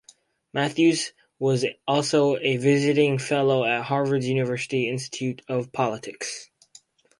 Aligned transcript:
Matthews 0.51 1.13
was 1.37 1.63
also 1.87 2.35
a 2.37 2.57
visiting 2.57 3.19
fellow 3.19 3.63
at 3.63 3.83
Harvard 3.83 4.23
University's 4.23 4.89
Institute 4.91 5.43
of 5.47 5.71
Politics. 5.71 6.49